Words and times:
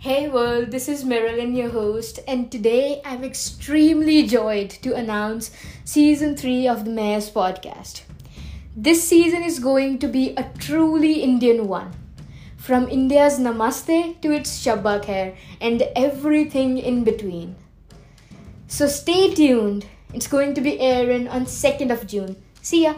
Hey 0.00 0.28
world, 0.28 0.70
this 0.70 0.88
is 0.88 1.04
Marilyn, 1.04 1.56
your 1.56 1.70
host, 1.70 2.20
and 2.28 2.52
today 2.52 3.02
I'm 3.04 3.24
extremely 3.24 4.28
joyed 4.28 4.70
to 4.82 4.94
announce 4.94 5.50
season 5.84 6.36
3 6.36 6.68
of 6.68 6.84
the 6.84 6.92
Mayor's 6.92 7.28
podcast. 7.28 8.02
This 8.76 9.02
season 9.02 9.42
is 9.42 9.58
going 9.58 9.98
to 9.98 10.06
be 10.06 10.36
a 10.36 10.52
truly 10.56 11.14
Indian 11.14 11.66
one. 11.66 11.90
From 12.56 12.88
India's 12.88 13.40
Namaste 13.40 14.20
to 14.20 14.30
its 14.30 14.64
Shabba 14.64 15.04
Khair 15.04 15.34
and 15.60 15.82
everything 15.96 16.78
in 16.78 17.02
between. 17.02 17.56
So 18.68 18.86
stay 18.86 19.34
tuned. 19.34 19.86
It's 20.14 20.28
going 20.28 20.54
to 20.54 20.60
be 20.60 20.78
airing 20.78 21.26
on 21.26 21.46
2nd 21.46 21.90
of 21.90 22.06
June. 22.06 22.36
See 22.62 22.84
ya. 22.84 22.94